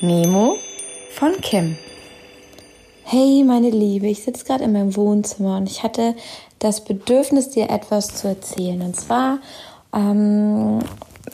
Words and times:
Memo 0.00 0.56
von 1.10 1.40
Kim. 1.40 1.76
Hey, 3.02 3.42
meine 3.42 3.70
Liebe, 3.70 4.06
ich 4.06 4.22
sitze 4.22 4.44
gerade 4.44 4.62
in 4.62 4.72
meinem 4.72 4.94
Wohnzimmer 4.94 5.56
und 5.56 5.68
ich 5.68 5.82
hatte 5.82 6.14
das 6.60 6.84
Bedürfnis, 6.84 7.50
dir 7.50 7.68
etwas 7.68 8.14
zu 8.14 8.28
erzählen. 8.28 8.80
Und 8.82 8.94
zwar 8.94 9.40
ähm, 9.92 10.78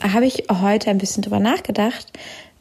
habe 0.01 0.25
ich 0.25 0.45
heute 0.49 0.89
ein 0.89 0.97
bisschen 0.97 1.21
drüber 1.21 1.39
nachgedacht, 1.39 2.07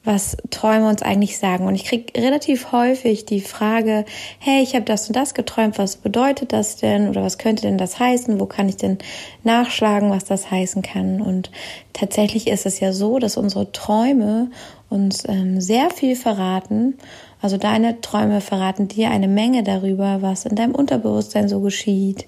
was 0.05 0.37
Träume 0.51 0.89
uns 0.89 1.03
eigentlich 1.03 1.39
sagen. 1.39 1.67
Und 1.67 1.75
ich 1.75 1.85
kriege 1.85 2.21
relativ 2.21 2.73
häufig 2.73 3.25
die 3.25 3.41
Frage, 3.41 4.05
hey, 4.39 4.63
ich 4.63 4.75
habe 4.75 4.85
das 4.85 5.09
und 5.09 5.17
das 5.17 5.35
geträumt, 5.35 5.79
was 5.79 5.97
bedeutet 5.97 6.53
das 6.53 6.77
denn 6.77 7.09
oder 7.09 7.23
was 7.23 7.39
könnte 7.39 7.63
denn 7.63 7.79
das 7.79 7.99
heißen? 7.99 8.39
Wo 8.39 8.47
kann 8.47 8.69
ich 8.69 8.77
denn 8.77 8.99
nachschlagen, 9.45 10.11
was 10.11 10.25
das 10.25 10.51
heißen 10.51 10.83
kann? 10.83 11.23
Und 11.23 11.51
tatsächlich 11.95 12.49
ist 12.49 12.67
es 12.67 12.81
ja 12.81 12.93
so, 12.93 13.19
dass 13.19 13.39
unsere 13.39 13.73
Träume 13.73 14.51
uns 14.91 15.25
ähm, 15.27 15.61
sehr 15.61 15.91
viel 15.91 16.17
verraten. 16.17 16.99
Also 17.41 17.57
deine 17.57 18.01
Träume 18.03 18.41
verraten 18.41 18.89
dir 18.89 19.11
eine 19.11 19.29
Menge 19.29 19.63
darüber, 19.63 20.21
was 20.21 20.45
in 20.45 20.55
deinem 20.55 20.75
Unterbewusstsein 20.75 21.49
so 21.49 21.61
geschieht, 21.61 22.27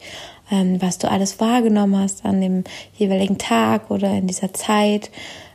ähm, 0.50 0.80
was 0.80 0.96
du 0.98 1.10
alles 1.10 1.40
wahrgenommen 1.40 1.98
hast 1.98 2.24
an 2.24 2.40
dem 2.40 2.64
jeweiligen 2.94 3.36
Tag 3.36 3.90
oder 3.90 4.10
in 4.10 4.26
dieser 4.26 4.54
Zeit, 4.54 5.10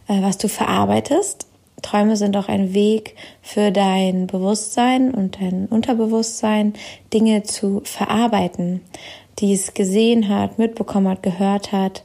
äh, 0.08 0.22
was 0.22 0.38
du 0.38 0.48
verarbeitest 0.48 1.48
Träume 1.82 2.16
sind 2.16 2.38
auch 2.38 2.48
ein 2.48 2.74
Weg 2.74 3.16
für 3.42 3.72
dein 3.72 4.28
Bewusstsein 4.28 5.14
und 5.14 5.40
dein 5.42 5.68
Unterbewusstsein, 5.68 6.74
Dinge 7.14 7.44
zu 7.44 7.82
verarbeiten, 7.84 8.82
die 9.40 9.54
es 9.54 9.74
gesehen 9.74 10.30
hat, 10.30 10.60
mitbekommen 10.60 11.08
hat, 11.08 11.24
gehört 11.24 11.72
hat 11.72 12.04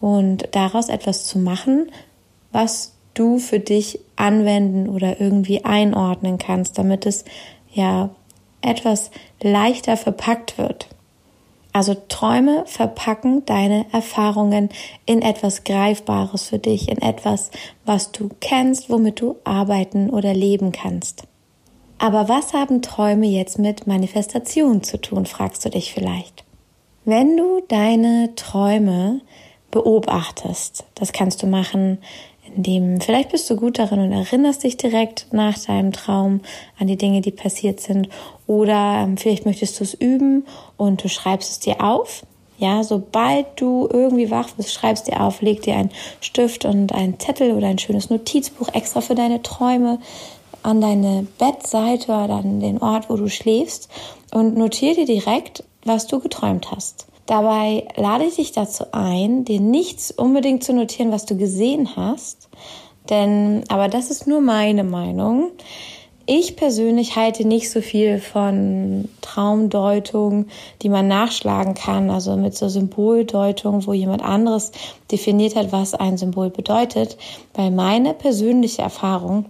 und 0.00 0.48
daraus 0.52 0.88
etwas 0.88 1.26
zu 1.26 1.38
machen, 1.38 1.90
was 2.52 2.94
du 3.14 3.38
für 3.38 3.60
dich 3.60 3.98
anwenden 4.14 4.88
oder 4.88 5.20
irgendwie 5.20 5.64
einordnen 5.64 6.38
kannst, 6.38 6.78
damit 6.78 7.06
es 7.06 7.24
ja 7.72 8.10
etwas 8.60 9.10
leichter 9.42 9.96
verpackt 9.96 10.58
wird. 10.58 10.88
Also 11.76 11.94
Träume 12.08 12.64
verpacken 12.64 13.44
deine 13.44 13.84
Erfahrungen 13.92 14.70
in 15.04 15.20
etwas 15.20 15.62
Greifbares 15.62 16.48
für 16.48 16.58
dich, 16.58 16.88
in 16.88 17.02
etwas, 17.02 17.50
was 17.84 18.12
du 18.12 18.30
kennst, 18.40 18.88
womit 18.88 19.20
du 19.20 19.36
arbeiten 19.44 20.08
oder 20.08 20.32
leben 20.32 20.72
kannst. 20.72 21.24
Aber 21.98 22.30
was 22.30 22.54
haben 22.54 22.80
Träume 22.80 23.26
jetzt 23.26 23.58
mit 23.58 23.86
Manifestation 23.86 24.82
zu 24.82 24.98
tun, 24.98 25.26
fragst 25.26 25.66
du 25.66 25.68
dich 25.68 25.92
vielleicht. 25.92 26.44
Wenn 27.04 27.36
du 27.36 27.60
deine 27.68 28.34
Träume 28.36 29.20
beobachtest, 29.70 30.86
das 30.94 31.12
kannst 31.12 31.42
du 31.42 31.46
machen, 31.46 31.98
indem 32.56 33.00
vielleicht 33.00 33.30
bist 33.30 33.48
du 33.50 33.56
gut 33.56 33.78
darin 33.78 34.00
und 34.00 34.12
erinnerst 34.12 34.64
dich 34.64 34.76
direkt 34.76 35.26
nach 35.32 35.58
deinem 35.58 35.92
Traum 35.92 36.40
an 36.78 36.86
die 36.86 36.96
Dinge, 36.96 37.20
die 37.20 37.30
passiert 37.30 37.80
sind. 37.80 38.08
Oder 38.46 39.02
ähm, 39.02 39.16
vielleicht 39.16 39.46
möchtest 39.46 39.78
du 39.78 39.84
es 39.84 39.94
üben 39.94 40.46
und 40.76 41.04
du 41.04 41.08
schreibst 41.08 41.50
es 41.50 41.60
dir 41.60 41.82
auf. 41.82 42.24
Ja, 42.58 42.82
sobald 42.82 43.46
du 43.56 43.86
irgendwie 43.92 44.30
wach 44.30 44.48
bist, 44.56 44.72
schreibst 44.72 45.08
dir 45.08 45.20
auf, 45.20 45.42
leg 45.42 45.60
dir 45.60 45.76
einen 45.76 45.90
Stift 46.20 46.64
und 46.64 46.94
einen 46.94 47.20
Zettel 47.20 47.52
oder 47.52 47.66
ein 47.66 47.78
schönes 47.78 48.08
Notizbuch 48.08 48.68
extra 48.72 49.02
für 49.02 49.14
deine 49.14 49.42
Träume 49.42 49.98
an 50.62 50.80
deine 50.80 51.26
Bettseite 51.38 52.10
oder 52.10 52.36
an 52.36 52.60
den 52.60 52.78
Ort, 52.78 53.10
wo 53.10 53.16
du 53.16 53.28
schläfst 53.28 53.88
und 54.32 54.56
notiere 54.56 54.96
dir 54.96 55.06
direkt, 55.06 55.64
was 55.84 56.06
du 56.06 56.18
geträumt 56.18 56.70
hast. 56.72 57.06
Dabei 57.26 57.88
lade 57.96 58.24
ich 58.24 58.36
dich 58.36 58.52
dazu 58.52 58.84
ein, 58.92 59.44
dir 59.44 59.60
nichts 59.60 60.12
unbedingt 60.12 60.62
zu 60.62 60.72
notieren, 60.72 61.12
was 61.12 61.26
du 61.26 61.36
gesehen 61.36 61.96
hast. 61.96 62.48
Denn, 63.10 63.64
aber 63.68 63.88
das 63.88 64.10
ist 64.10 64.26
nur 64.26 64.40
meine 64.40 64.84
Meinung. 64.84 65.50
Ich 66.28 66.56
persönlich 66.56 67.14
halte 67.14 67.46
nicht 67.46 67.70
so 67.70 67.80
viel 67.80 68.18
von 68.18 69.08
Traumdeutung, 69.20 70.46
die 70.82 70.88
man 70.88 71.06
nachschlagen 71.06 71.74
kann, 71.74 72.10
also 72.10 72.36
mit 72.36 72.56
so 72.56 72.68
Symboldeutung, 72.68 73.86
wo 73.86 73.92
jemand 73.92 74.22
anderes 74.22 74.72
definiert 75.12 75.54
hat, 75.54 75.70
was 75.70 75.94
ein 75.94 76.18
Symbol 76.18 76.50
bedeutet, 76.50 77.16
weil 77.54 77.70
meine 77.70 78.12
persönliche 78.12 78.82
Erfahrung 78.82 79.46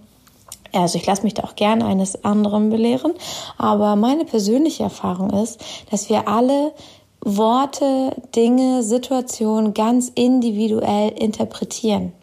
also 0.73 0.97
ich 0.97 1.05
lasse 1.05 1.23
mich 1.23 1.33
da 1.33 1.43
auch 1.43 1.55
gerne 1.55 1.85
eines 1.85 2.23
anderen 2.23 2.69
belehren, 2.69 3.13
aber 3.57 3.95
meine 3.95 4.25
persönliche 4.25 4.83
Erfahrung 4.83 5.31
ist, 5.31 5.63
dass 5.89 6.09
wir 6.09 6.27
alle 6.27 6.73
Worte, 7.21 8.11
Dinge, 8.35 8.83
Situationen 8.83 9.73
ganz 9.73 10.11
individuell 10.13 11.09
interpretieren. 11.09 12.13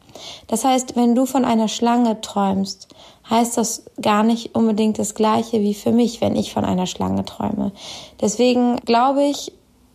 Das 0.46 0.64
heißt, 0.64 0.96
wenn 0.96 1.14
du 1.14 1.26
von 1.26 1.44
einer 1.44 1.68
Schlange 1.68 2.20
träumst, 2.20 2.88
heißt 3.28 3.56
das 3.56 3.84
gar 4.00 4.22
nicht 4.22 4.54
unbedingt 4.54 4.98
das 4.98 5.14
gleiche 5.14 5.60
wie 5.60 5.74
für 5.74 5.92
mich, 5.92 6.20
wenn 6.20 6.36
ich 6.36 6.52
von 6.52 6.64
einer 6.64 6.86
Schlange 6.86 7.24
träume. 7.24 7.72
Deswegen 8.20 8.76
glaube 8.84 9.24
ich, 9.24 9.52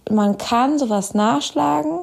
man 0.10 0.38
kann 0.38 0.80
sowas 0.80 1.14
nachschlagen 1.14 2.02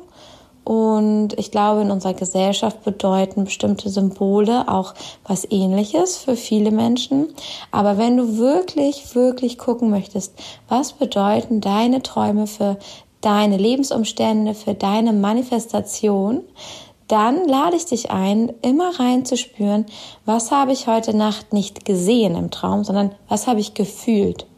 und 0.66 1.38
ich 1.38 1.53
glaube, 1.53 1.82
in 1.82 1.93
unserer 1.93 2.15
Gesellschaft 2.15 2.82
bedeuten 2.82 3.44
bestimmte 3.44 3.88
Symbole 3.88 4.66
auch 4.66 4.94
was 5.25 5.47
ähnliches 5.49 6.16
für 6.16 6.34
viele 6.34 6.72
Menschen. 6.72 7.28
Aber 7.71 7.99
wenn 7.99 8.16
du 8.16 8.37
wirklich, 8.37 9.15
wirklich 9.15 9.59
gucken 9.59 9.91
möchtest, 9.91 10.34
was 10.69 10.93
bedeuten 10.93 11.60
deine 11.60 12.03
Träume 12.03 12.49
für 12.49 12.78
deine 13.21 13.59
Lebensumstände, 13.59 14.54
für 14.54 14.75
deine 14.75 15.12
Manifestation, 15.12 16.43
dann 17.06 17.47
lade 17.47 17.77
ich 17.77 17.87
dich 17.87 18.10
ein, 18.10 18.53
immer 18.62 18.98
reinzuspüren, 18.98 19.87
was 20.25 20.50
habe 20.50 20.72
ich 20.72 20.88
heute 20.88 21.16
Nacht 21.16 21.53
nicht 21.53 21.84
gesehen 21.84 22.34
im 22.34 22.50
Traum, 22.50 22.83
sondern 22.83 23.12
was 23.28 23.47
habe 23.47 23.60
ich 23.60 23.75
gefühlt. 23.75 24.48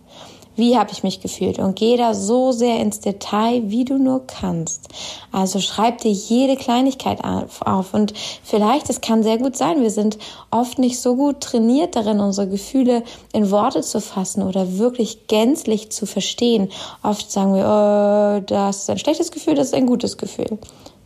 Wie 0.58 0.76
habe 0.76 0.90
ich 0.90 1.04
mich 1.04 1.20
gefühlt? 1.20 1.60
Und 1.60 1.76
geh 1.76 1.96
da 1.96 2.14
so 2.14 2.50
sehr 2.50 2.80
ins 2.80 2.98
Detail, 2.98 3.62
wie 3.66 3.84
du 3.84 3.96
nur 3.96 4.26
kannst. 4.26 4.88
Also 5.30 5.60
schreib 5.60 5.98
dir 5.98 6.10
jede 6.10 6.56
Kleinigkeit 6.56 7.22
auf. 7.22 7.94
Und 7.94 8.12
vielleicht, 8.42 8.90
es 8.90 9.00
kann 9.00 9.22
sehr 9.22 9.38
gut 9.38 9.56
sein, 9.56 9.80
wir 9.80 9.92
sind 9.92 10.18
oft 10.50 10.80
nicht 10.80 11.00
so 11.00 11.14
gut 11.14 11.40
trainiert 11.40 11.94
darin, 11.94 12.18
unsere 12.18 12.48
Gefühle 12.48 13.04
in 13.32 13.52
Worte 13.52 13.82
zu 13.82 14.00
fassen 14.00 14.42
oder 14.42 14.78
wirklich 14.78 15.28
gänzlich 15.28 15.90
zu 15.90 16.06
verstehen. 16.06 16.70
Oft 17.04 17.30
sagen 17.30 17.54
wir, 17.54 17.64
oh, 17.64 18.44
das 18.44 18.78
ist 18.78 18.90
ein 18.90 18.98
schlechtes 18.98 19.30
Gefühl, 19.30 19.54
das 19.54 19.68
ist 19.68 19.74
ein 19.74 19.86
gutes 19.86 20.18
Gefühl. 20.18 20.58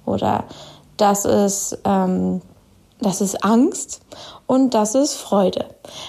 Oder 0.06 0.44
das 0.96 1.26
ist, 1.26 1.78
ähm, 1.84 2.40
das 3.02 3.20
ist 3.20 3.44
Angst 3.44 4.00
und 4.46 4.74
das 4.74 4.94
ist 4.94 5.14
Freude. 5.14 5.66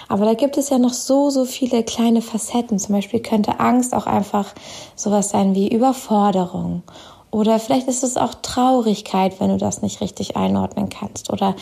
Aber 0.08 0.26
da 0.26 0.34
gibt 0.34 0.58
es 0.58 0.70
ja 0.70 0.78
noch 0.78 0.94
so, 0.94 1.30
so 1.30 1.46
viele 1.46 1.84
kleine 1.84 2.22
Facetten. 2.22 2.80
Zum 2.80 2.96
Beispiel 2.96 3.20
könnte 3.20 3.59
Angst 3.59 3.94
auch 3.94 4.06
einfach 4.06 4.54
sowas 4.96 5.30
sein 5.30 5.56
wie 5.56 5.68
Überforderung. 5.68 6.84
Oder 7.31 7.59
vielleicht 7.59 7.88
ist 7.88 8.04
es 8.04 8.16
auch 8.16 8.36
Traurigkeit, 8.36 9.40
wenn 9.40 9.50
du 9.50 9.58
das 9.58 9.81
nicht 9.81 10.02
richtig 10.02 10.38
einordnen 10.38 10.90
kannst. 10.90 11.34
Oder 11.34 11.56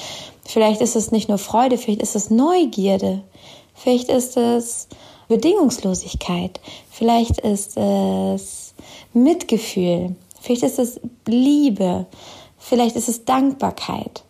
vielleicht 0.44 0.82
ist 0.82 0.98
es 0.98 1.12
nicht 1.12 1.30
nur 1.30 1.38
Freude, 1.38 1.78
vielleicht 1.78 2.02
ist 2.02 2.16
es 2.16 2.30
Neugierde. 2.30 3.24
Vielleicht 3.74 4.10
ist 4.10 4.36
es 4.36 4.90
Bedingungslosigkeit. 5.30 6.60
Vielleicht 6.90 7.40
ist 7.40 7.78
es 7.78 8.74
Mitgefühl. 9.14 10.16
Vielleicht 10.42 10.64
ist 10.64 10.78
es 10.78 11.00
Liebe. 11.26 12.06
Vielleicht 12.58 12.98
ist 12.98 13.08
es 13.08 13.24
Dankbarkeit. 13.24 14.24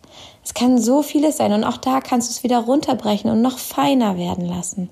Es 0.44 0.54
kann 0.54 0.78
so 0.78 1.02
vieles 1.02 1.36
sein 1.36 1.52
und 1.52 1.64
auch 1.64 1.76
da 1.76 2.00
kannst 2.00 2.28
du 2.28 2.32
es 2.32 2.42
wieder 2.42 2.58
runterbrechen 2.58 3.30
und 3.30 3.42
noch 3.42 3.58
feiner 3.58 4.16
werden 4.16 4.46
lassen. 4.46 4.90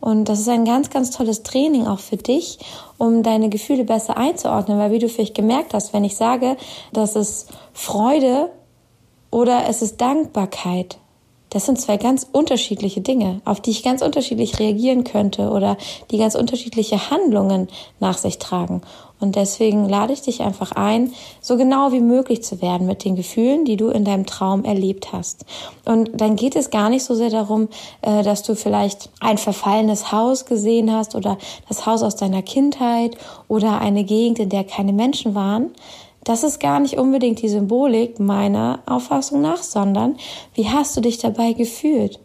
Und 0.00 0.28
das 0.28 0.40
ist 0.40 0.48
ein 0.48 0.64
ganz, 0.64 0.90
ganz 0.90 1.10
tolles 1.10 1.42
Training 1.42 1.86
auch 1.86 1.98
für 1.98 2.16
dich, 2.16 2.58
um 2.96 3.22
deine 3.22 3.50
Gefühle 3.50 3.84
besser 3.84 4.16
einzuordnen, 4.16 4.78
weil 4.78 4.92
wie 4.92 4.98
du 4.98 5.08
vielleicht 5.08 5.34
gemerkt 5.34 5.74
hast, 5.74 5.92
wenn 5.92 6.04
ich 6.04 6.16
sage, 6.16 6.56
dass 6.92 7.16
es 7.16 7.46
Freude 7.72 8.50
oder 9.30 9.68
es 9.68 9.82
ist 9.82 10.00
Dankbarkeit, 10.00 10.98
das 11.50 11.66
sind 11.66 11.80
zwei 11.80 11.96
ganz 11.96 12.26
unterschiedliche 12.30 13.00
Dinge, 13.00 13.40
auf 13.44 13.60
die 13.60 13.70
ich 13.70 13.82
ganz 13.82 14.02
unterschiedlich 14.02 14.58
reagieren 14.60 15.04
könnte 15.04 15.50
oder 15.50 15.76
die 16.10 16.18
ganz 16.18 16.36
unterschiedliche 16.36 17.10
Handlungen 17.10 17.68
nach 17.98 18.18
sich 18.18 18.38
tragen. 18.38 18.82
Und 19.20 19.36
deswegen 19.36 19.88
lade 19.88 20.12
ich 20.12 20.22
dich 20.22 20.40
einfach 20.40 20.72
ein, 20.72 21.12
so 21.40 21.56
genau 21.56 21.92
wie 21.92 22.00
möglich 22.00 22.42
zu 22.42 22.62
werden 22.62 22.86
mit 22.86 23.04
den 23.04 23.16
Gefühlen, 23.16 23.64
die 23.64 23.76
du 23.76 23.88
in 23.88 24.04
deinem 24.04 24.26
Traum 24.26 24.64
erlebt 24.64 25.12
hast. 25.12 25.44
Und 25.84 26.20
dann 26.20 26.36
geht 26.36 26.56
es 26.56 26.70
gar 26.70 26.88
nicht 26.88 27.04
so 27.04 27.14
sehr 27.14 27.30
darum, 27.30 27.68
äh, 28.02 28.22
dass 28.22 28.42
du 28.42 28.54
vielleicht 28.54 29.10
ein 29.20 29.38
verfallenes 29.38 30.10
Haus 30.10 30.46
gesehen 30.46 30.92
hast 30.92 31.14
oder 31.14 31.38
das 31.68 31.86
Haus 31.86 32.02
aus 32.02 32.16
deiner 32.16 32.42
Kindheit 32.42 33.16
oder 33.46 33.80
eine 33.80 34.04
Gegend, 34.04 34.38
in 34.38 34.48
der 34.48 34.64
keine 34.64 34.92
Menschen 34.92 35.34
waren. 35.34 35.70
Das 36.24 36.42
ist 36.42 36.60
gar 36.60 36.80
nicht 36.80 36.98
unbedingt 36.98 37.40
die 37.42 37.48
Symbolik 37.48 38.20
meiner 38.20 38.80
Auffassung 38.86 39.40
nach, 39.40 39.62
sondern 39.62 40.16
wie 40.54 40.68
hast 40.68 40.96
du 40.96 41.00
dich 41.00 41.18
dabei 41.18 41.52
gefühlt? 41.52 42.20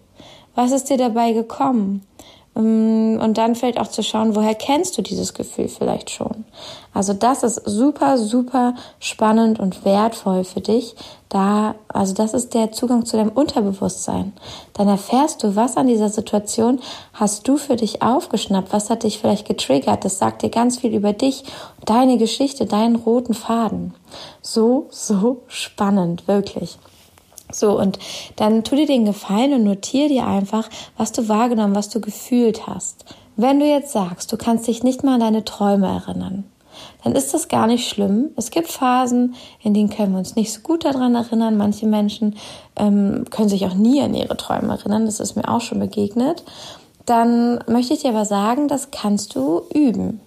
Was 0.53 0.71
ist 0.71 0.89
dir 0.89 0.97
dabei 0.97 1.33
gekommen? 1.33 2.05
Mm, 2.55 3.19
und 3.19 3.37
dann 3.37 3.55
fällt 3.55 3.77
auch 3.77 3.87
zu 3.87 4.01
schauen, 4.01 4.33
woher 4.33 4.55
kennst 4.55 4.97
du 4.97 5.01
dieses 5.01 5.33
Gefühl 5.33 5.67
vielleicht 5.67 6.09
schon. 6.09 6.45
Also 6.93 7.13
das 7.13 7.43
ist 7.43 7.61
super, 7.65 8.17
super 8.17 8.75
spannend 8.99 9.59
und 9.59 9.83
wertvoll 9.83 10.45
für 10.45 10.61
dich. 10.61 10.95
Da, 11.27 11.75
also 11.89 12.13
das 12.13 12.33
ist 12.33 12.53
der 12.53 12.71
Zugang 12.71 13.05
zu 13.05 13.17
deinem 13.17 13.31
Unterbewusstsein. 13.31 14.31
Dann 14.71 14.87
erfährst 14.87 15.43
du, 15.43 15.57
was 15.57 15.75
an 15.75 15.87
dieser 15.87 16.09
Situation 16.09 16.79
hast 17.13 17.45
du 17.45 17.57
für 17.57 17.75
dich 17.75 18.01
aufgeschnappt, 18.01 18.71
was 18.71 18.89
hat 18.89 19.03
dich 19.03 19.19
vielleicht 19.19 19.45
getriggert. 19.45 20.05
Das 20.05 20.17
sagt 20.17 20.41
dir 20.41 20.49
ganz 20.49 20.77
viel 20.77 20.95
über 20.95 21.11
dich, 21.11 21.43
deine 21.83 22.17
Geschichte, 22.17 22.65
deinen 22.65 22.95
roten 22.95 23.33
Faden. 23.33 23.93
So, 24.41 24.87
so 24.91 25.41
spannend, 25.47 26.25
wirklich. 26.29 26.77
So, 27.51 27.79
und 27.79 27.99
dann 28.35 28.63
tu 28.63 28.75
dir 28.75 28.87
den 28.87 29.05
Gefallen 29.05 29.53
und 29.53 29.63
notiere 29.63 30.09
dir 30.09 30.27
einfach, 30.27 30.69
was 30.97 31.11
du 31.11 31.27
wahrgenommen, 31.27 31.75
was 31.75 31.89
du 31.89 32.01
gefühlt 32.01 32.67
hast. 32.67 33.05
Wenn 33.37 33.59
du 33.59 33.65
jetzt 33.65 33.91
sagst, 33.91 34.31
du 34.31 34.37
kannst 34.37 34.67
dich 34.67 34.83
nicht 34.83 35.03
mal 35.03 35.15
an 35.15 35.19
deine 35.19 35.45
Träume 35.45 35.87
erinnern, 35.87 36.45
dann 37.03 37.13
ist 37.13 37.33
das 37.33 37.47
gar 37.47 37.67
nicht 37.67 37.87
schlimm. 37.87 38.31
Es 38.35 38.49
gibt 38.49 38.67
Phasen, 38.67 39.35
in 39.61 39.73
denen 39.73 39.89
können 39.89 40.13
wir 40.13 40.19
uns 40.19 40.35
nicht 40.35 40.51
so 40.51 40.61
gut 40.61 40.85
daran 40.85 41.15
erinnern. 41.15 41.57
Manche 41.57 41.85
Menschen 41.85 42.35
ähm, 42.75 43.25
können 43.29 43.49
sich 43.49 43.65
auch 43.65 43.73
nie 43.73 44.01
an 44.01 44.13
ihre 44.13 44.37
Träume 44.37 44.73
erinnern. 44.73 45.05
Das 45.05 45.19
ist 45.19 45.35
mir 45.35 45.47
auch 45.47 45.61
schon 45.61 45.79
begegnet. 45.79 46.43
Dann 47.05 47.63
möchte 47.67 47.93
ich 47.93 48.01
dir 48.01 48.09
aber 48.09 48.25
sagen, 48.25 48.67
das 48.67 48.89
kannst 48.91 49.35
du 49.35 49.61
üben. 49.73 50.19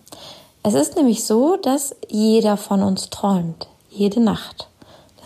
Es 0.62 0.74
ist 0.74 0.96
nämlich 0.96 1.24
so, 1.24 1.56
dass 1.56 1.96
jeder 2.08 2.56
von 2.56 2.82
uns 2.82 3.10
träumt. 3.10 3.68
Jede 3.90 4.20
Nacht. 4.20 4.68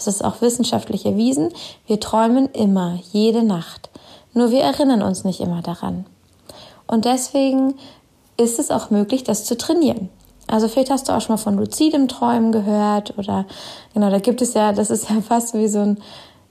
Das 0.05 0.17
ist 0.17 0.25
auch 0.25 0.41
wissenschaftlich 0.41 1.07
erwiesen. 1.07 1.51
Wir 1.87 2.01
träumen 2.01 2.49
immer, 2.53 2.99
jede 3.13 3.43
Nacht. 3.43 3.91
Nur 4.35 4.51
wir 4.51 4.63
erinnern 4.63 5.03
uns 5.03 5.25
nicht 5.25 5.41
immer 5.41 5.63
daran. 5.63 6.07
Und 6.87 7.05
deswegen 7.05 7.75
ist 8.37 8.59
es 8.59 8.71
auch 8.71 8.91
möglich, 8.91 9.25
das 9.25 9.45
zu 9.45 9.57
trainieren. 9.57 10.09
Also 10.49 10.69
vielleicht 10.69 10.91
hast 10.91 11.09
du 11.09 11.13
auch 11.13 11.21
schon 11.21 11.35
mal 11.35 11.43
von 11.43 11.57
luzidem 11.57 12.09
Träumen 12.09 12.53
gehört 12.53 13.17
oder 13.17 13.47
genau, 13.95 14.11
da 14.11 14.19
gibt 14.19 14.43
es 14.43 14.55
ja, 14.55 14.73
das 14.73 14.91
ist 14.91 15.09
ja 15.09 15.21
fast 15.27 15.55
wie 15.55 15.69
so 15.69 15.81
ein, 15.81 15.99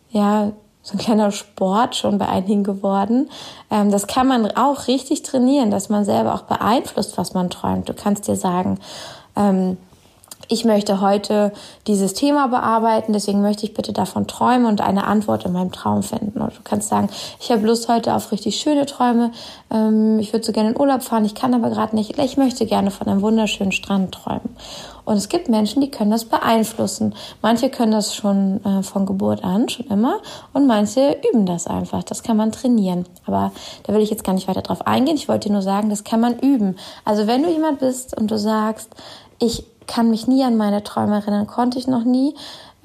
ja, 0.09 0.51
so 0.83 0.93
ein 0.93 0.97
kleiner 0.97 1.31
Sport 1.31 1.95
schon 1.95 2.17
bei 2.17 2.27
einigen 2.27 2.63
geworden. 2.63 3.29
Ähm, 3.69 3.91
das 3.91 4.07
kann 4.07 4.27
man 4.27 4.49
auch 4.51 4.87
richtig 4.87 5.21
trainieren, 5.21 5.69
dass 5.69 5.89
man 5.89 6.05
selber 6.05 6.33
auch 6.33 6.43
beeinflusst, 6.43 7.17
was 7.17 7.33
man 7.33 7.49
träumt. 7.49 7.89
Du 7.89 7.93
kannst 7.93 8.27
dir 8.27 8.35
sagen, 8.35 8.79
ähm, 9.35 9.77
ich 10.47 10.65
möchte 10.65 11.01
heute 11.01 11.51
dieses 11.87 12.13
Thema 12.13 12.47
bearbeiten, 12.47 13.13
deswegen 13.13 13.41
möchte 13.41 13.65
ich 13.65 13.73
bitte 13.73 13.93
davon 13.93 14.27
träumen 14.27 14.65
und 14.65 14.81
eine 14.81 15.05
Antwort 15.05 15.45
in 15.45 15.53
meinem 15.53 15.71
Traum 15.71 16.03
finden. 16.03 16.41
Und 16.41 16.57
du 16.57 16.61
kannst 16.63 16.89
sagen, 16.89 17.09
ich 17.39 17.51
habe 17.51 17.65
Lust 17.65 17.87
heute 17.87 18.13
auf 18.13 18.31
richtig 18.31 18.57
schöne 18.57 18.85
Träume, 18.85 19.31
ähm, 19.71 20.19
ich 20.19 20.33
würde 20.33 20.45
so 20.45 20.51
gerne 20.51 20.71
in 20.71 20.79
Urlaub 20.79 21.03
fahren, 21.03 21.25
ich 21.25 21.35
kann 21.35 21.53
aber 21.53 21.69
gerade 21.69 21.95
nicht, 21.95 22.17
ich 22.17 22.37
möchte 22.37 22.65
gerne 22.65 22.91
von 22.91 23.07
einem 23.07 23.21
wunderschönen 23.21 23.71
Strand 23.71 24.13
träumen. 24.13 24.55
Und 25.03 25.17
es 25.17 25.29
gibt 25.29 25.49
Menschen, 25.49 25.81
die 25.81 25.89
können 25.91 26.11
das 26.11 26.25
beeinflussen. 26.25 27.15
Manche 27.41 27.69
können 27.69 27.91
das 27.91 28.15
schon 28.15 28.63
äh, 28.63 28.83
von 28.83 29.05
Geburt 29.05 29.43
an, 29.43 29.67
schon 29.67 29.87
immer, 29.87 30.19
und 30.53 30.67
manche 30.67 31.17
üben 31.29 31.45
das 31.45 31.67
einfach. 31.67 32.03
Das 32.03 32.23
kann 32.23 32.37
man 32.37 32.51
trainieren. 32.51 33.05
Aber 33.25 33.51
da 33.83 33.93
will 33.93 34.01
ich 34.01 34.09
jetzt 34.09 34.23
gar 34.23 34.33
nicht 34.33 34.47
weiter 34.47 34.61
drauf 34.61 34.85
eingehen. 34.85 35.15
Ich 35.15 35.27
wollte 35.27 35.49
dir 35.49 35.53
nur 35.53 35.63
sagen, 35.63 35.89
das 35.89 36.03
kann 36.03 36.19
man 36.19 36.39
üben. 36.39 36.77
Also 37.03 37.27
wenn 37.27 37.43
du 37.43 37.49
jemand 37.49 37.79
bist 37.79 38.15
und 38.17 38.29
du 38.29 38.37
sagst, 38.37 38.89
ich 39.39 39.65
kann 39.91 40.09
mich 40.09 40.25
nie 40.25 40.43
an 40.43 40.55
meine 40.55 40.83
Träume 40.83 41.15
erinnern, 41.15 41.47
konnte 41.47 41.77
ich 41.77 41.85
noch 41.85 42.05
nie, 42.05 42.33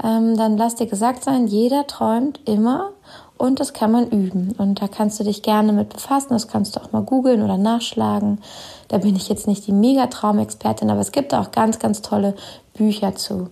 ähm, 0.02 0.36
dann 0.36 0.56
lass 0.56 0.74
dir 0.74 0.86
gesagt 0.86 1.22
sein, 1.22 1.46
jeder 1.46 1.86
träumt 1.86 2.40
immer 2.46 2.90
und 3.38 3.60
das 3.60 3.72
kann 3.72 3.92
man 3.92 4.08
üben. 4.08 4.54
Und 4.58 4.82
da 4.82 4.88
kannst 4.88 5.20
du 5.20 5.24
dich 5.24 5.42
gerne 5.42 5.72
mit 5.72 5.90
befassen, 5.90 6.30
das 6.30 6.48
kannst 6.48 6.74
du 6.74 6.80
auch 6.80 6.90
mal 6.90 7.02
googeln 7.02 7.42
oder 7.42 7.58
nachschlagen. 7.58 8.40
Da 8.88 8.98
bin 8.98 9.14
ich 9.14 9.28
jetzt 9.28 9.46
nicht 9.46 9.68
die 9.68 9.72
Megatraumexpertin, 9.72 10.90
aber 10.90 11.00
es 11.00 11.12
gibt 11.12 11.32
auch 11.32 11.52
ganz, 11.52 11.78
ganz 11.78 12.02
tolle 12.02 12.34
Bücher 12.74 13.14
zu. 13.14 13.50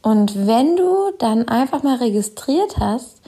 Und 0.00 0.46
wenn 0.46 0.76
du 0.76 1.10
dann 1.18 1.48
einfach 1.48 1.82
mal 1.82 1.96
registriert 1.96 2.78
hast, 2.78 3.20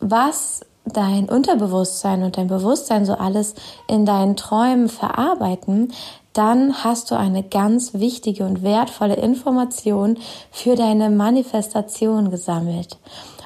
was 0.00 0.60
dein 0.84 1.28
Unterbewusstsein 1.28 2.22
und 2.24 2.36
dein 2.36 2.48
Bewusstsein 2.48 3.04
so 3.04 3.14
alles 3.14 3.54
in 3.86 4.06
deinen 4.06 4.36
Träumen 4.36 4.88
verarbeiten, 4.88 5.92
dann 6.32 6.84
hast 6.84 7.10
du 7.10 7.16
eine 7.16 7.42
ganz 7.42 7.94
wichtige 7.94 8.44
und 8.44 8.62
wertvolle 8.62 9.16
Information 9.16 10.18
für 10.50 10.76
deine 10.76 11.10
Manifestation 11.10 12.30
gesammelt. 12.30 12.98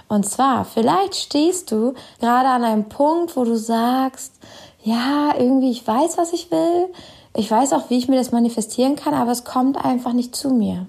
Und 0.09 0.27
zwar, 0.27 0.65
vielleicht 0.65 1.15
stehst 1.15 1.71
du 1.73 1.95
gerade 2.21 2.49
an 2.49 2.63
einem 2.63 2.89
Punkt, 2.89 3.37
wo 3.37 3.45
du 3.45 3.57
sagst, 3.57 4.35
ja, 4.83 5.33
irgendwie, 5.39 5.71
ich 5.71 5.87
weiß, 5.87 6.19
was 6.19 6.33
ich 6.33 6.51
will. 6.51 6.89
Ich 7.35 7.51
weiß 7.51 7.73
auch, 7.73 7.89
wie 7.89 7.99
ich 7.99 8.07
mir 8.07 8.17
das 8.17 8.31
manifestieren 8.31 8.97
kann, 8.97 9.15
aber 9.15 9.33
es 9.33 9.45
kommt 9.45 9.83
einfach 9.83 10.13
nicht 10.13 10.37
zu 10.37 10.51
mir. 10.51 10.87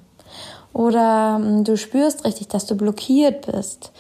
Oder 0.74 1.36
hm, 1.38 1.64
du 1.64 1.78
spürst 1.78 2.26
richtig, 2.26 2.50
dass 2.50 2.66
du 2.66 2.76
blockiert 2.76 3.50
bist. 3.50 3.94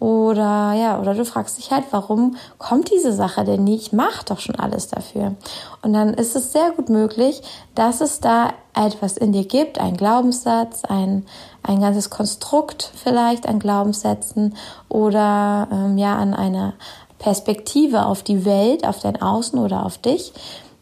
Oder 0.00 0.74
ja, 0.74 1.00
oder 1.00 1.14
du 1.14 1.24
fragst 1.24 1.58
dich 1.58 1.72
halt, 1.72 1.84
warum 1.90 2.36
kommt 2.58 2.92
diese 2.92 3.12
Sache 3.12 3.44
denn 3.44 3.64
nie? 3.64 3.74
Ich 3.74 3.92
mache 3.92 4.24
doch 4.24 4.38
schon 4.38 4.54
alles 4.56 4.86
dafür. 4.88 5.34
Und 5.82 5.92
dann 5.92 6.14
ist 6.14 6.36
es 6.36 6.52
sehr 6.52 6.70
gut 6.70 6.88
möglich, 6.88 7.42
dass 7.74 8.00
es 8.00 8.20
da 8.20 8.52
etwas 8.74 9.16
in 9.16 9.32
dir 9.32 9.44
gibt, 9.44 9.80
ein 9.80 9.96
Glaubenssatz, 9.96 10.84
ein, 10.84 11.26
ein 11.64 11.80
ganzes 11.80 12.10
Konstrukt 12.10 12.92
vielleicht 12.94 13.48
an 13.48 13.58
Glaubenssätzen 13.58 14.54
oder 14.88 15.66
ähm, 15.72 15.98
ja 15.98 16.16
an 16.16 16.32
einer 16.32 16.74
Perspektive 17.18 18.06
auf 18.06 18.22
die 18.22 18.44
Welt, 18.44 18.86
auf 18.86 19.00
dein 19.00 19.20
Außen 19.20 19.58
oder 19.58 19.84
auf 19.84 19.98
dich, 19.98 20.32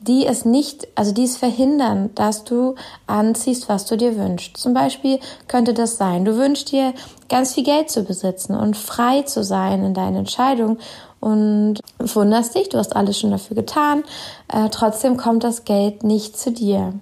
die 0.06 0.26
es 0.26 0.44
nicht, 0.44 0.88
also 0.94 1.12
die 1.12 1.24
es 1.24 1.36
verhindern, 1.36 2.10
dass 2.14 2.44
du 2.44 2.74
anziehst, 3.06 3.68
was 3.68 3.86
du 3.86 3.96
dir 3.96 4.16
wünschst. 4.16 4.56
Zum 4.56 4.74
Beispiel 4.74 5.18
könnte 5.48 5.74
das 5.74 5.96
sein, 5.96 6.24
du 6.24 6.36
wünschst 6.36 6.72
dir 6.72 6.94
ganz 7.28 7.54
viel 7.54 7.64
Geld 7.64 7.90
zu 7.90 8.04
besitzen 8.04 8.54
und 8.54 8.76
frei 8.76 9.22
zu 9.22 9.42
sein 9.42 9.84
in 9.84 9.94
deinen 9.94 10.16
Entscheidungen 10.16 10.78
und 11.20 11.80
wunderst 11.98 12.54
dich, 12.54 12.68
du 12.68 12.78
hast 12.78 12.94
alles 12.94 13.18
schon 13.18 13.30
dafür 13.30 13.56
getan, 13.56 14.04
äh, 14.52 14.68
trotzdem 14.70 15.16
kommt 15.16 15.44
das 15.44 15.64
Geld 15.64 16.04
nicht 16.04 16.38
zu 16.38 16.52
dir. 16.52 16.92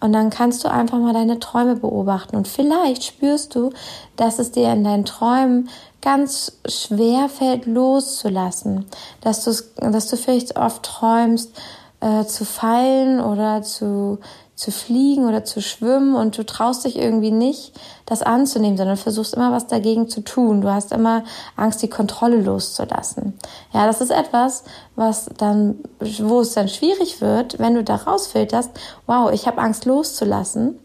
Und 0.00 0.12
dann 0.12 0.30
kannst 0.30 0.64
du 0.64 0.70
einfach 0.70 0.98
mal 0.98 1.12
deine 1.12 1.38
Träume 1.38 1.76
beobachten 1.76 2.34
und 2.34 2.48
vielleicht 2.48 3.04
spürst 3.04 3.54
du, 3.54 3.70
dass 4.16 4.40
es 4.40 4.50
dir 4.50 4.72
in 4.72 4.82
deinen 4.82 5.04
Träumen 5.04 5.68
ganz 6.02 6.58
schwer 6.66 7.28
fällt 7.28 7.66
loszulassen, 7.66 8.86
dass 9.20 9.44
du 9.44 9.52
dass 9.76 10.08
du 10.08 10.16
vielleicht 10.16 10.56
oft 10.58 10.82
träumst, 10.82 11.52
äh, 12.02 12.24
zu 12.26 12.44
fallen 12.44 13.20
oder 13.20 13.62
zu, 13.62 14.18
zu 14.56 14.72
fliegen 14.72 15.24
oder 15.24 15.44
zu 15.44 15.62
schwimmen 15.62 16.14
und 16.16 16.36
du 16.36 16.44
traust 16.44 16.84
dich 16.84 16.98
irgendwie 16.98 17.30
nicht, 17.30 17.72
das 18.06 18.22
anzunehmen, 18.22 18.76
sondern 18.76 18.96
versuchst 18.96 19.34
immer 19.34 19.52
was 19.52 19.68
dagegen 19.68 20.08
zu 20.08 20.20
tun. 20.22 20.60
Du 20.60 20.70
hast 20.70 20.92
immer 20.92 21.22
Angst, 21.56 21.80
die 21.80 21.88
Kontrolle 21.88 22.36
loszulassen. 22.36 23.38
Ja, 23.72 23.86
das 23.86 24.00
ist 24.00 24.10
etwas, 24.10 24.64
was 24.96 25.30
dann, 25.38 25.76
wo 26.00 26.40
es 26.40 26.54
dann 26.54 26.68
schwierig 26.68 27.20
wird, 27.20 27.58
wenn 27.60 27.74
du 27.74 27.84
da 27.84 27.94
rausfilterst, 27.94 28.70
wow, 29.06 29.30
ich 29.32 29.46
habe 29.46 29.60
Angst 29.62 29.84
loszulassen 29.84 30.78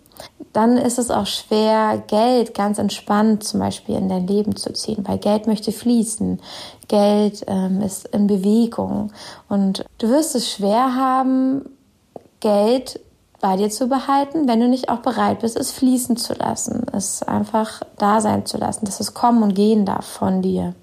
dann 0.54 0.78
ist 0.78 0.98
es 0.98 1.12
auch 1.12 1.28
schwer, 1.28 2.04
Geld 2.08 2.54
ganz 2.54 2.80
entspannt 2.80 3.44
zum 3.44 3.60
Beispiel 3.60 3.96
in 3.96 4.10
dein 4.10 4.26
Leben 4.26 4.56
zu 4.56 4.74
ziehen, 4.74 5.04
weil 5.08 5.20
Geld 5.20 5.46
möchte 5.46 5.72
fließen. 5.72 6.42
Geld 6.88 7.44
ähm, 7.48 7.82
ist 7.82 8.08
in 8.08 8.28
Bewegung. 8.28 9.12
Und 9.50 9.86
du 10.00 10.10
wirst 10.10 10.36
es 10.36 10.52
schwer 10.52 10.96
haben, 10.96 11.66
Geld 12.40 13.00
bei 13.40 13.56
dir 13.56 13.70
zu 13.70 13.88
behalten, 13.88 14.48
wenn 14.48 14.60
du 14.60 14.68
nicht 14.68 14.90
auch 14.90 15.00
bereit 15.00 15.42
bist, 15.42 15.58
es 15.58 15.72
fließen 15.72 16.18
zu 16.18 16.34
lassen, 16.34 16.86
es 16.92 17.22
einfach 17.22 17.82
da 17.98 18.20
sein 18.20 18.46
zu 18.46 18.58
lassen, 18.58 18.86
dass 18.86 19.00
es 19.00 19.14
kommen 19.14 19.44
und 19.44 19.54
gehen 19.54 19.86
darf 19.86 20.06
von 20.06 20.42
dir. 20.42 20.74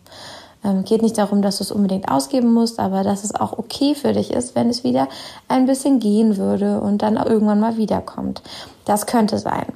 Ähm, 0.65 0.85
geht 0.85 1.03
nicht 1.03 1.19
darum, 1.19 1.43
dass 1.43 1.59
du 1.59 1.65
es 1.65 1.71
unbedingt 1.71 2.09
ausgeben 2.09 2.53
musst, 2.53 2.81
aber 2.81 3.05
dass 3.05 3.23
es 3.23 3.35
auch 3.35 3.59
okay 3.59 3.95
für 3.95 4.13
dich 4.13 4.33
ist, 4.33 4.55
wenn 4.55 4.71
es 4.71 4.83
wieder 4.83 5.09
ein 5.49 5.67
bisschen 5.67 6.01
gehen 6.01 6.37
würde 6.37 6.81
und 6.81 7.03
dann 7.03 7.17
irgendwann 7.17 7.61
mal 7.61 7.77
wiederkommt. 7.77 8.43
Das 8.85 9.07
könnte 9.07 9.39
sein. 9.39 9.67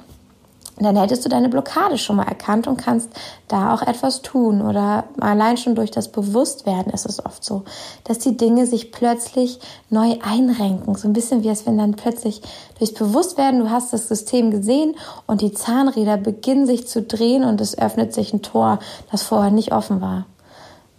Dann 0.81 0.95
hättest 0.95 1.25
du 1.25 1.29
deine 1.29 1.49
Blockade 1.49 1.97
schon 1.97 2.15
mal 2.15 2.27
erkannt 2.27 2.65
und 2.65 2.77
kannst 2.77 3.09
da 3.49 3.73
auch 3.73 3.81
etwas 3.81 4.21
tun. 4.21 4.61
Oder 4.61 5.03
allein 5.19 5.57
schon 5.57 5.75
durch 5.75 5.91
das 5.91 6.07
Bewusstwerden 6.07 6.93
ist 6.93 7.05
es 7.05 7.23
oft 7.25 7.43
so, 7.43 7.63
dass 8.05 8.19
die 8.19 8.37
Dinge 8.37 8.65
sich 8.65 8.93
plötzlich 8.93 9.59
neu 9.89 10.15
einrenken. 10.21 10.95
So 10.95 11.09
ein 11.09 11.13
bisschen 11.13 11.43
wie 11.43 11.49
es, 11.49 11.65
wenn 11.65 11.77
dann 11.77 11.95
plötzlich 11.95 12.41
durchs 12.77 12.93
Bewusstwerden, 12.93 13.59
du 13.59 13.69
hast 13.69 13.91
das 13.91 14.07
System 14.07 14.51
gesehen 14.51 14.95
und 15.27 15.41
die 15.41 15.51
Zahnräder 15.51 16.15
beginnen 16.15 16.65
sich 16.65 16.87
zu 16.87 17.01
drehen 17.01 17.43
und 17.43 17.59
es 17.59 17.77
öffnet 17.77 18.13
sich 18.13 18.33
ein 18.33 18.41
Tor, 18.41 18.79
das 19.11 19.23
vorher 19.23 19.51
nicht 19.51 19.73
offen 19.73 19.99
war. 19.99 20.27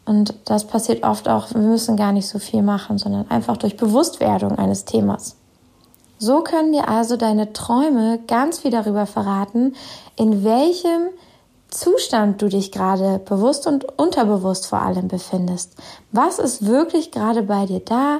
Und 0.04 0.34
das 0.46 0.66
passiert 0.66 1.04
oft 1.04 1.28
auch, 1.28 1.52
wir 1.52 1.60
müssen 1.60 1.96
gar 1.96 2.12
nicht 2.12 2.26
so 2.26 2.38
viel 2.38 2.62
machen, 2.62 2.98
sondern 2.98 3.30
einfach 3.30 3.56
durch 3.56 3.76
Bewusstwerdung 3.76 4.58
eines 4.58 4.84
Themas. 4.84 5.36
So 6.18 6.42
können 6.42 6.72
dir 6.72 6.88
also 6.88 7.16
deine 7.16 7.52
Träume 7.52 8.18
ganz 8.26 8.58
viel 8.58 8.70
darüber 8.70 9.06
verraten, 9.06 9.74
in 10.16 10.44
welchem 10.44 11.08
Zustand 11.70 12.42
du 12.42 12.48
dich 12.48 12.72
gerade 12.72 13.20
bewusst 13.20 13.66
und 13.66 13.86
unterbewusst 13.98 14.66
vor 14.66 14.82
allem 14.82 15.08
befindest. 15.08 15.76
Was 16.12 16.38
ist 16.38 16.66
wirklich 16.66 17.10
gerade 17.10 17.42
bei 17.42 17.66
dir 17.66 17.80
da? 17.80 18.18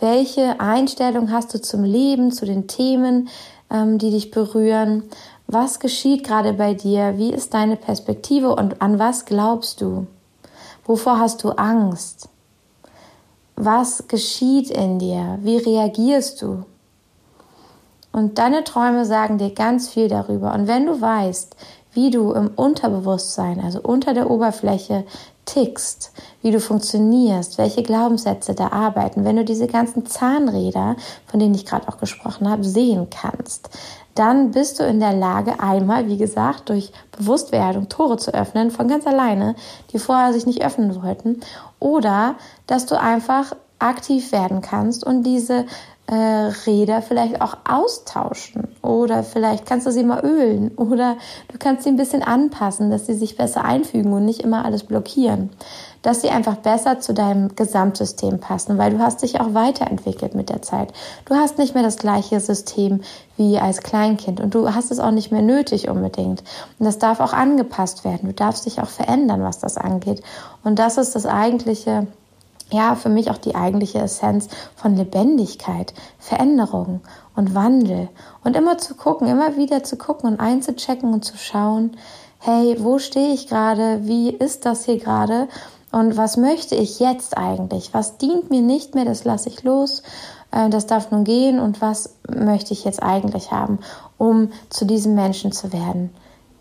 Welche 0.00 0.60
Einstellung 0.60 1.30
hast 1.30 1.52
du 1.52 1.60
zum 1.60 1.84
Leben, 1.84 2.32
zu 2.32 2.46
den 2.46 2.68
Themen, 2.68 3.28
ähm, 3.70 3.98
die 3.98 4.10
dich 4.10 4.30
berühren? 4.30 5.04
Was 5.46 5.80
geschieht 5.80 6.24
gerade 6.24 6.54
bei 6.54 6.74
dir? 6.74 7.18
Wie 7.18 7.32
ist 7.32 7.52
deine 7.52 7.76
Perspektive 7.76 8.54
und 8.54 8.80
an 8.80 8.98
was 8.98 9.26
glaubst 9.26 9.80
du? 9.80 10.06
Wovor 10.84 11.18
hast 11.18 11.44
du 11.44 11.50
Angst? 11.50 12.28
Was 13.56 14.08
geschieht 14.08 14.70
in 14.70 14.98
dir? 14.98 15.38
Wie 15.42 15.56
reagierst 15.56 16.42
du? 16.42 16.64
Und 18.10 18.38
deine 18.38 18.64
Träume 18.64 19.04
sagen 19.06 19.38
dir 19.38 19.54
ganz 19.54 19.88
viel 19.88 20.08
darüber. 20.08 20.52
Und 20.52 20.66
wenn 20.66 20.86
du 20.86 21.00
weißt, 21.00 21.56
wie 21.92 22.10
du 22.10 22.32
im 22.32 22.48
Unterbewusstsein, 22.48 23.60
also 23.60 23.80
unter 23.80 24.14
der 24.14 24.30
Oberfläche, 24.30 25.04
tickst, 25.44 26.12
wie 26.40 26.50
du 26.50 26.60
funktionierst, 26.60 27.58
welche 27.58 27.82
Glaubenssätze 27.82 28.54
da 28.54 28.68
arbeiten, 28.68 29.24
wenn 29.24 29.36
du 29.36 29.44
diese 29.44 29.66
ganzen 29.66 30.06
Zahnräder, 30.06 30.96
von 31.26 31.40
denen 31.40 31.54
ich 31.54 31.66
gerade 31.66 31.88
auch 31.88 31.98
gesprochen 31.98 32.48
habe, 32.48 32.64
sehen 32.64 33.08
kannst, 33.10 33.70
dann 34.14 34.50
bist 34.50 34.78
du 34.78 34.84
in 34.84 35.00
der 35.00 35.14
Lage, 35.14 35.58
einmal, 35.60 36.06
wie 36.06 36.18
gesagt, 36.18 36.68
durch 36.68 36.92
Bewusstwerdung 37.16 37.88
Tore 37.88 38.18
zu 38.18 38.34
öffnen, 38.34 38.70
von 38.70 38.88
ganz 38.88 39.06
alleine, 39.06 39.54
die 39.92 39.98
vorher 39.98 40.32
sich 40.32 40.46
nicht 40.46 40.64
öffnen 40.64 41.02
wollten, 41.02 41.40
oder 41.80 42.36
dass 42.66 42.86
du 42.86 42.98
einfach 42.98 43.56
aktiv 43.78 44.30
werden 44.30 44.60
kannst 44.60 45.04
und 45.04 45.24
diese 45.24 45.66
äh, 46.08 46.14
Räder 46.66 47.00
vielleicht 47.00 47.40
auch 47.40 47.58
austauschen 47.68 48.68
oder 48.82 49.22
vielleicht 49.22 49.66
kannst 49.66 49.86
du 49.86 49.92
sie 49.92 50.02
mal 50.02 50.24
ölen 50.24 50.72
oder 50.76 51.16
du 51.48 51.58
kannst 51.58 51.84
sie 51.84 51.90
ein 51.90 51.96
bisschen 51.96 52.22
anpassen, 52.22 52.90
dass 52.90 53.06
sie 53.06 53.14
sich 53.14 53.36
besser 53.36 53.64
einfügen 53.64 54.12
und 54.12 54.24
nicht 54.24 54.40
immer 54.40 54.64
alles 54.64 54.82
blockieren, 54.82 55.50
dass 56.02 56.20
sie 56.20 56.30
einfach 56.30 56.56
besser 56.56 56.98
zu 56.98 57.14
deinem 57.14 57.54
Gesamtsystem 57.54 58.40
passen, 58.40 58.78
weil 58.78 58.90
du 58.90 58.98
hast 58.98 59.22
dich 59.22 59.40
auch 59.40 59.54
weiterentwickelt 59.54 60.34
mit 60.34 60.50
der 60.50 60.60
Zeit. 60.60 60.92
Du 61.24 61.36
hast 61.36 61.58
nicht 61.58 61.74
mehr 61.74 61.84
das 61.84 61.98
gleiche 61.98 62.40
System 62.40 63.02
wie 63.36 63.58
als 63.58 63.80
Kleinkind 63.80 64.40
und 64.40 64.54
du 64.54 64.74
hast 64.74 64.90
es 64.90 64.98
auch 64.98 65.12
nicht 65.12 65.30
mehr 65.30 65.42
nötig 65.42 65.88
unbedingt. 65.88 66.42
Und 66.80 66.84
das 66.84 66.98
darf 66.98 67.20
auch 67.20 67.32
angepasst 67.32 68.04
werden. 68.04 68.26
Du 68.28 68.34
darfst 68.34 68.66
dich 68.66 68.80
auch 68.80 68.88
verändern, 68.88 69.42
was 69.42 69.60
das 69.60 69.76
angeht. 69.76 70.20
Und 70.64 70.80
das 70.80 70.98
ist 70.98 71.14
das 71.14 71.26
eigentliche 71.26 72.08
ja, 72.72 72.94
für 72.94 73.08
mich 73.08 73.30
auch 73.30 73.38
die 73.38 73.54
eigentliche 73.54 73.98
Essenz 73.98 74.48
von 74.74 74.96
Lebendigkeit, 74.96 75.94
Veränderung 76.18 77.00
und 77.36 77.54
Wandel. 77.54 78.08
Und 78.44 78.56
immer 78.56 78.78
zu 78.78 78.94
gucken, 78.94 79.28
immer 79.28 79.56
wieder 79.56 79.84
zu 79.84 79.96
gucken 79.96 80.30
und 80.30 80.40
einzuchecken 80.40 81.12
und 81.12 81.24
zu 81.24 81.36
schauen, 81.36 81.96
hey, 82.38 82.76
wo 82.80 82.98
stehe 82.98 83.34
ich 83.34 83.46
gerade? 83.46 84.00
Wie 84.02 84.30
ist 84.30 84.66
das 84.66 84.84
hier 84.84 84.98
gerade? 84.98 85.48
Und 85.92 86.16
was 86.16 86.36
möchte 86.36 86.74
ich 86.74 87.00
jetzt 87.00 87.36
eigentlich? 87.36 87.92
Was 87.92 88.16
dient 88.16 88.50
mir 88.50 88.62
nicht 88.62 88.94
mehr? 88.94 89.04
Das 89.04 89.24
lasse 89.24 89.50
ich 89.50 89.62
los. 89.62 90.02
Äh, 90.50 90.70
das 90.70 90.86
darf 90.86 91.10
nun 91.10 91.24
gehen. 91.24 91.60
Und 91.60 91.80
was 91.80 92.16
möchte 92.34 92.72
ich 92.72 92.84
jetzt 92.84 93.02
eigentlich 93.02 93.52
haben, 93.52 93.78
um 94.18 94.50
zu 94.70 94.86
diesem 94.86 95.14
Menschen 95.14 95.52
zu 95.52 95.72
werden? 95.72 96.10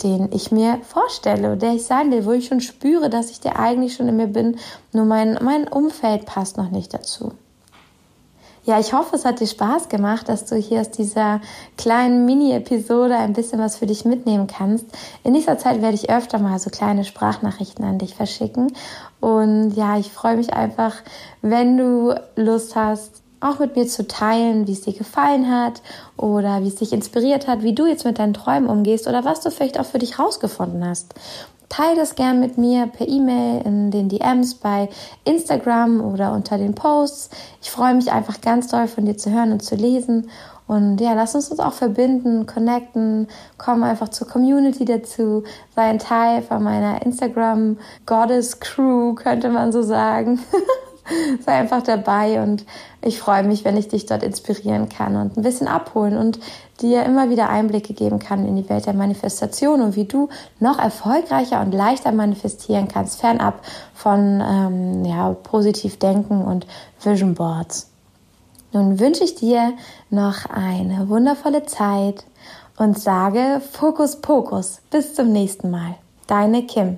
Den 0.03 0.31
ich 0.31 0.51
mir 0.51 0.79
vorstelle, 0.83 1.57
der 1.57 1.73
ich 1.73 1.85
sein 1.85 2.11
will, 2.11 2.25
wo 2.25 2.31
ich 2.31 2.47
schon 2.47 2.61
spüre, 2.61 3.09
dass 3.09 3.29
ich 3.31 3.39
der 3.39 3.59
eigentlich 3.59 3.93
schon 3.93 4.07
in 4.07 4.17
mir 4.17 4.27
bin, 4.27 4.57
nur 4.93 5.05
mein, 5.05 5.39
mein 5.41 5.67
Umfeld 5.67 6.25
passt 6.25 6.57
noch 6.57 6.71
nicht 6.71 6.93
dazu. 6.93 7.31
Ja, 8.63 8.79
ich 8.79 8.93
hoffe, 8.93 9.15
es 9.15 9.25
hat 9.25 9.39
dir 9.39 9.47
Spaß 9.47 9.89
gemacht, 9.89 10.29
dass 10.29 10.45
du 10.45 10.55
hier 10.55 10.81
aus 10.81 10.91
dieser 10.91 11.41
kleinen 11.77 12.25
Mini-Episode 12.25 13.15
ein 13.15 13.33
bisschen 13.33 13.59
was 13.59 13.77
für 13.77 13.87
dich 13.87 14.05
mitnehmen 14.05 14.45
kannst. 14.45 14.85
In 15.23 15.31
nächster 15.31 15.57
Zeit 15.57 15.81
werde 15.81 15.95
ich 15.95 16.11
öfter 16.11 16.37
mal 16.37 16.59
so 16.59 16.69
kleine 16.69 17.03
Sprachnachrichten 17.03 17.83
an 17.83 17.97
dich 17.97 18.13
verschicken. 18.13 18.71
Und 19.19 19.71
ja, 19.71 19.97
ich 19.97 20.11
freue 20.11 20.37
mich 20.37 20.53
einfach, 20.53 20.93
wenn 21.41 21.75
du 21.75 22.13
Lust 22.35 22.75
hast, 22.75 23.20
auch 23.41 23.59
mit 23.59 23.75
mir 23.75 23.87
zu 23.87 24.07
teilen, 24.07 24.67
wie 24.67 24.73
es 24.73 24.81
dir 24.81 24.93
gefallen 24.93 25.51
hat 25.51 25.81
oder 26.15 26.61
wie 26.61 26.67
es 26.67 26.75
dich 26.75 26.93
inspiriert 26.93 27.47
hat, 27.47 27.63
wie 27.63 27.75
du 27.75 27.85
jetzt 27.85 28.05
mit 28.05 28.19
deinen 28.19 28.33
Träumen 28.33 28.69
umgehst 28.69 29.07
oder 29.07 29.25
was 29.25 29.41
du 29.41 29.51
vielleicht 29.51 29.79
auch 29.79 29.85
für 29.85 29.99
dich 29.99 30.19
rausgefunden 30.19 30.85
hast. 30.87 31.13
Teil 31.67 31.95
das 31.95 32.15
gern 32.15 32.41
mit 32.41 32.57
mir 32.57 32.87
per 32.87 33.07
E-Mail 33.07 33.61
in 33.65 33.91
den 33.91 34.09
DMs 34.09 34.55
bei 34.55 34.89
Instagram 35.23 36.01
oder 36.01 36.33
unter 36.33 36.57
den 36.57 36.75
Posts. 36.75 37.29
Ich 37.61 37.71
freue 37.71 37.95
mich 37.95 38.11
einfach 38.11 38.41
ganz 38.41 38.67
doll 38.67 38.87
von 38.87 39.05
dir 39.05 39.17
zu 39.17 39.31
hören 39.31 39.53
und 39.53 39.63
zu 39.63 39.75
lesen. 39.75 40.29
Und 40.67 40.99
ja, 40.99 41.13
lass 41.13 41.33
uns 41.33 41.49
uns 41.49 41.59
auch 41.59 41.73
verbinden, 41.73 42.45
connecten, 42.45 43.27
komm 43.57 43.83
einfach 43.83 44.09
zur 44.09 44.27
Community 44.27 44.85
dazu, 44.85 45.43
sei 45.75 45.83
ein 45.83 45.99
Teil 45.99 46.41
von 46.41 46.61
meiner 46.61 47.05
Instagram 47.05 47.77
Goddess 48.05 48.59
Crew, 48.59 49.13
könnte 49.15 49.49
man 49.49 49.71
so 49.71 49.81
sagen. 49.81 50.39
sei 51.45 51.53
einfach 51.53 51.81
dabei 51.81 52.41
und 52.41 52.65
ich 53.01 53.19
freue 53.19 53.43
mich, 53.43 53.65
wenn 53.65 53.77
ich 53.77 53.87
dich 53.87 54.05
dort 54.05 54.23
inspirieren 54.23 54.89
kann 54.89 55.15
und 55.15 55.37
ein 55.37 55.43
bisschen 55.43 55.67
abholen 55.67 56.17
und 56.17 56.39
dir 56.81 57.03
immer 57.03 57.29
wieder 57.29 57.49
Einblicke 57.49 57.93
geben 57.93 58.19
kann 58.19 58.47
in 58.47 58.55
die 58.55 58.69
Welt 58.69 58.85
der 58.85 58.93
Manifestation 58.93 59.81
und 59.81 59.95
wie 59.95 60.05
du 60.05 60.29
noch 60.59 60.79
erfolgreicher 60.79 61.61
und 61.61 61.73
leichter 61.73 62.11
manifestieren 62.11 62.87
kannst, 62.87 63.19
fernab 63.19 63.61
von 63.93 64.41
ähm, 64.41 65.05
ja, 65.05 65.31
positiv 65.31 65.97
denken 65.97 66.41
und 66.41 66.65
Vision 67.03 67.35
Boards. 67.35 67.89
Nun 68.73 68.99
wünsche 68.99 69.23
ich 69.23 69.35
dir 69.35 69.73
noch 70.09 70.45
eine 70.45 71.09
wundervolle 71.09 71.65
Zeit 71.65 72.23
und 72.77 72.97
sage 72.97 73.61
Fokus 73.71 74.21
Pokus. 74.21 74.81
Bis 74.89 75.13
zum 75.13 75.31
nächsten 75.31 75.69
Mal. 75.69 75.95
Deine 76.27 76.65
Kim. 76.65 76.97